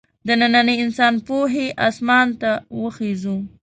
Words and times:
د 0.27 0.27
ننني 0.41 0.75
انسان 0.83 1.13
پوهې 1.27 1.67
اسمان 1.87 2.27
ته 2.41 2.51
وخېژو. 2.81 3.37